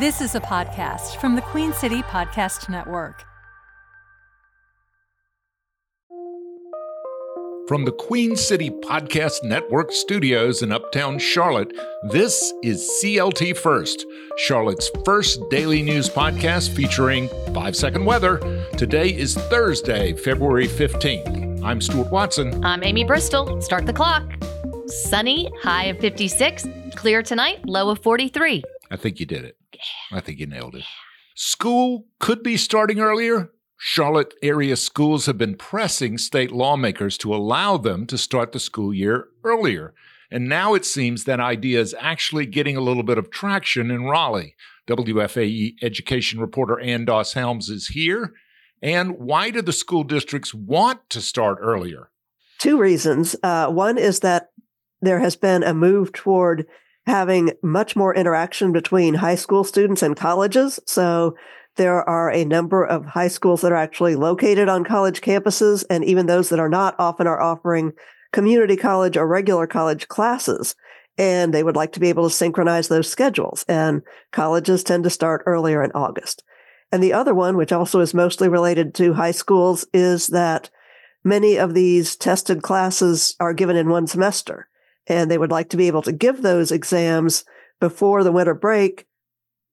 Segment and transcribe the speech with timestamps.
[0.00, 3.22] This is a podcast from the Queen City Podcast Network.
[7.68, 11.72] From the Queen City Podcast Network studios in Uptown Charlotte,
[12.10, 14.04] this is CLT First,
[14.36, 18.38] Charlotte's first daily news podcast featuring five second weather.
[18.76, 21.62] Today is Thursday, February 15th.
[21.62, 22.64] I'm Stuart Watson.
[22.64, 23.62] I'm Amy Bristol.
[23.62, 24.24] Start the clock.
[24.88, 26.66] Sunny, high of 56.
[26.96, 28.64] Clear tonight, low of 43.
[28.90, 29.56] I think you did it.
[30.12, 30.84] I think you nailed it.
[31.34, 33.50] School could be starting earlier.
[33.76, 38.94] Charlotte area schools have been pressing state lawmakers to allow them to start the school
[38.94, 39.94] year earlier.
[40.30, 44.04] And now it seems that idea is actually getting a little bit of traction in
[44.04, 44.54] Raleigh.
[44.88, 48.34] WFAE education reporter Ann Doss Helms is here.
[48.82, 52.10] And why do the school districts want to start earlier?
[52.58, 53.36] Two reasons.
[53.42, 54.50] Uh, one is that
[55.00, 56.66] there has been a move toward
[57.06, 60.80] having much more interaction between high school students and colleges.
[60.86, 61.36] So
[61.76, 66.04] there are a number of high schools that are actually located on college campuses, and
[66.04, 67.92] even those that are not often are offering
[68.32, 70.74] community college or regular college classes.
[71.16, 73.64] And they would like to be able to synchronize those schedules.
[73.68, 74.02] And
[74.32, 76.42] colleges tend to start earlier in August.
[76.90, 80.70] And the other one, which also is mostly related to high schools, is that
[81.22, 84.68] many of these tested classes are given in one semester.
[85.06, 87.44] And they would like to be able to give those exams
[87.80, 89.06] before the winter break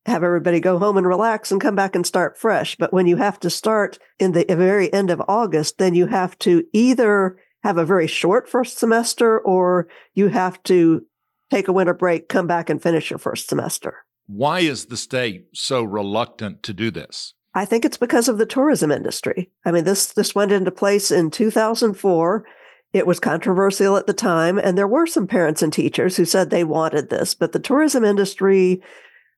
[0.05, 2.75] have everybody go home and relax and come back and start fresh.
[2.75, 6.07] But when you have to start in the uh, very end of August, then you
[6.07, 11.05] have to either have a very short first semester or you have to
[11.51, 13.97] take a winter break, come back and finish your first semester.
[14.25, 17.33] Why is the state so reluctant to do this?
[17.53, 19.51] I think it's because of the tourism industry.
[19.65, 22.45] I mean, this this went into place in 2004.
[22.93, 26.49] It was controversial at the time, and there were some parents and teachers who said
[26.49, 28.81] they wanted this, but the tourism industry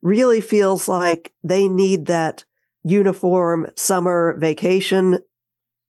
[0.01, 2.45] really feels like they need that
[2.83, 5.19] uniform summer vacation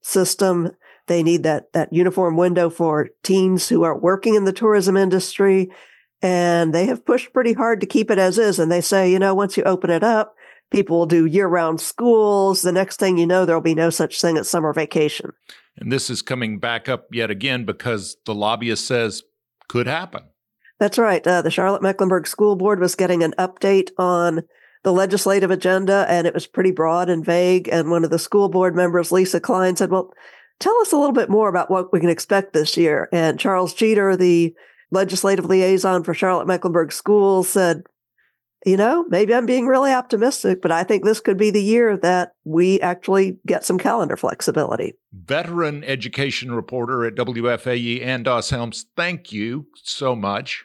[0.03, 0.70] system.
[1.07, 5.70] They need that, that uniform window for teens who are working in the tourism industry.
[6.23, 8.58] And they have pushed pretty hard to keep it as is.
[8.58, 10.35] And they say, you know, once you open it up,
[10.70, 12.63] people will do year round schools.
[12.63, 15.33] The next thing you know, there'll be no such thing as summer vacation.
[15.77, 19.23] And this is coming back up yet again because the lobbyist says
[19.68, 20.24] could happen.
[20.79, 21.27] That's right.
[21.27, 24.42] Uh, the Charlotte Mecklenburg School Board was getting an update on
[24.83, 27.68] the legislative agenda, and it was pretty broad and vague.
[27.68, 30.12] And one of the school board members, Lisa Cline, said, Well,
[30.61, 33.08] tell us a little bit more about what we can expect this year.
[33.12, 34.55] And Charles Jeter, the
[34.91, 37.85] legislative liaison for Charlotte Mecklenburg Schools, said,
[38.64, 41.97] you know, maybe I'm being really optimistic, but I think this could be the year
[41.98, 44.95] that we actually get some calendar flexibility.
[45.13, 50.64] Veteran education reporter at WFAE, Ann Doss Helms, thank you so much.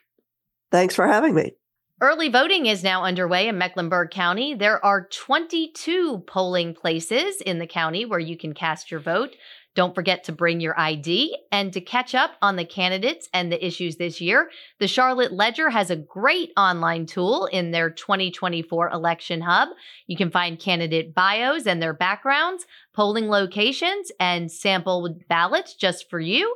[0.72, 1.54] Thanks for having me.
[2.02, 4.54] Early voting is now underway in Mecklenburg County.
[4.54, 9.36] There are 22 polling places in the county where you can cast your vote.
[9.76, 13.66] Don't forget to bring your ID and to catch up on the candidates and the
[13.66, 14.50] issues this year.
[14.80, 19.70] The Charlotte Ledger has a great online tool in their 2024 election hub.
[20.08, 26.20] You can find candidate bios and their backgrounds, polling locations, and sample ballots just for
[26.20, 26.56] you.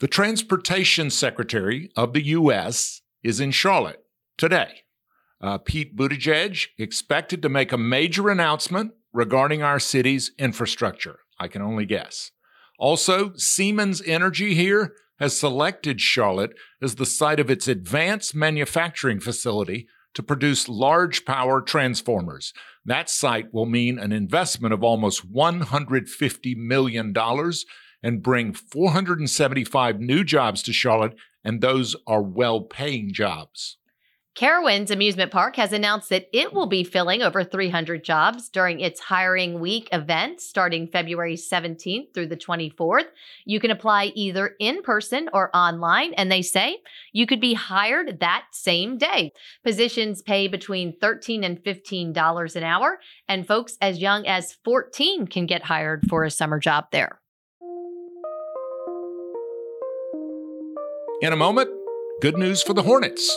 [0.00, 3.00] The Transportation Secretary of the U.S.
[3.22, 4.04] is in Charlotte
[4.36, 4.82] today.
[5.40, 11.20] Uh, Pete Buttigieg expected to make a major announcement regarding our city's infrastructure.
[11.38, 12.30] I can only guess.
[12.78, 16.52] Also, Siemens Energy here has selected Charlotte
[16.82, 22.52] as the site of its advanced manufacturing facility to produce large power transformers.
[22.84, 27.14] That site will mean an investment of almost $150 million
[28.02, 31.14] and bring 475 new jobs to Charlotte,
[31.44, 33.77] and those are well paying jobs.
[34.38, 39.00] Carowinds Amusement Park has announced that it will be filling over 300 jobs during its
[39.00, 43.06] hiring week event starting February 17th through the 24th.
[43.46, 46.78] You can apply either in person or online, and they say
[47.12, 49.32] you could be hired that same day.
[49.64, 55.46] Positions pay between 13 and $15 an hour, and folks as young as 14 can
[55.46, 57.20] get hired for a summer job there.
[61.22, 61.70] In a moment,
[62.20, 63.36] good news for the Hornets.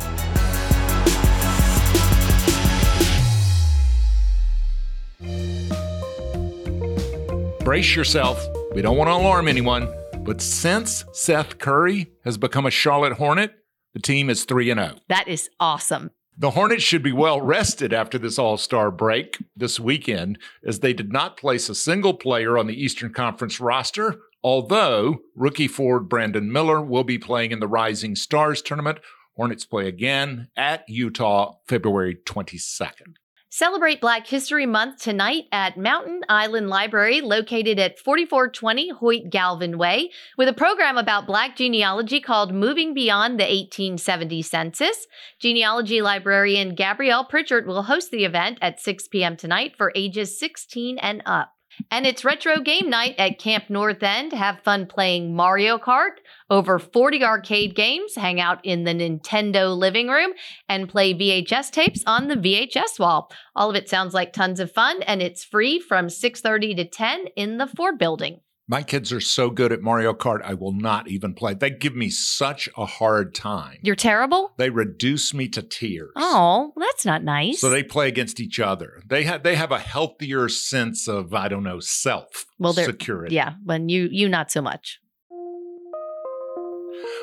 [7.71, 8.45] Brace yourself.
[8.75, 9.87] We don't want to alarm anyone,
[10.25, 13.53] but since Seth Curry has become a Charlotte Hornet,
[13.93, 14.95] the team is 3 0.
[15.07, 16.11] That is awesome.
[16.37, 20.91] The Hornets should be well rested after this All Star break this weekend, as they
[20.91, 24.19] did not place a single player on the Eastern Conference roster.
[24.43, 28.97] Although rookie forward Brandon Miller will be playing in the Rising Stars tournament,
[29.37, 33.15] Hornets play again at Utah February 22nd.
[33.53, 40.09] Celebrate Black History Month tonight at Mountain Island Library, located at 4420 Hoyt Galvin Way,
[40.37, 45.05] with a program about Black genealogy called Moving Beyond the 1870 Census.
[45.37, 49.35] Genealogy librarian Gabrielle Pritchard will host the event at 6 p.m.
[49.35, 51.51] tonight for ages 16 and up.
[51.89, 54.33] And it's retro game night at Camp North End.
[54.33, 56.17] Have fun playing Mario Kart,
[56.49, 60.33] over 40 arcade games, hang out in the Nintendo living room,
[60.67, 63.31] and play VHS tapes on the VHS wall.
[63.55, 67.27] All of it sounds like tons of fun, and it's free from 6:30 to 10
[67.35, 68.41] in the Ford building.
[68.67, 71.53] My kids are so good at Mario Kart, I will not even play.
[71.53, 73.79] They give me such a hard time.
[73.81, 74.53] You're terrible?
[74.57, 76.11] They reduce me to tears.
[76.15, 77.59] Oh, that's not nice.
[77.59, 79.01] So they play against each other.
[79.05, 83.35] They have they have a healthier sense of I don't know self well, security.
[83.35, 84.99] Yeah, when you you not so much.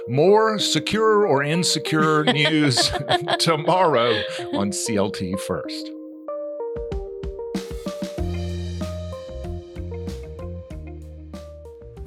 [0.09, 2.91] More secure or insecure news
[3.39, 4.23] tomorrow
[4.55, 5.91] on CLT First.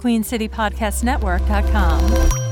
[0.02, 2.51] QueenCityPodcastNetwork.com.